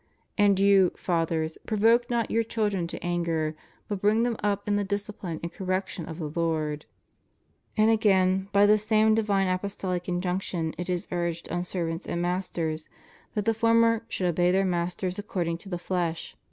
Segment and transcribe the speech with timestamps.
[0.35, 3.55] And you, fathers, provoke not your children to anger,
[3.87, 6.85] but bring them up in the discipline and correction of the Lord}
[7.77, 12.19] And again by the same divine apostolic injunction it is urged on ser vants and
[12.19, 12.89] masters
[13.35, 16.35] that the former should obey their masters according to the flesh